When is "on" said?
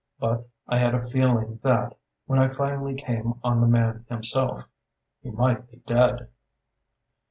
3.43-3.61